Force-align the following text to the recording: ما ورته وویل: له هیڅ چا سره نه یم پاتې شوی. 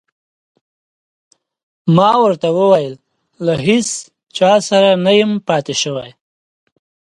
ما 1.95 2.11
ورته 2.23 2.47
وویل: 2.57 2.93
له 3.45 3.53
هیڅ 3.67 3.89
چا 4.37 4.51
سره 4.69 4.89
نه 5.05 5.11
یم 5.19 5.31
پاتې 5.47 5.73
شوی. 5.81 6.09